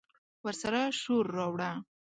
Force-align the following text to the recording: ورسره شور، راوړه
ورسره 0.45 0.81
شور، 1.01 1.25
راوړه 1.37 1.71